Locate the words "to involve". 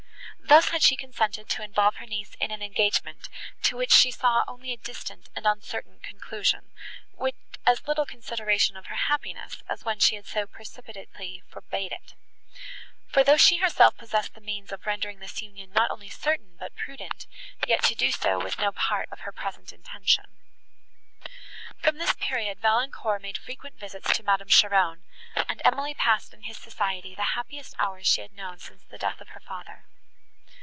1.47-1.95